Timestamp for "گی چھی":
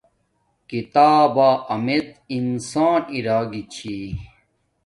3.51-3.97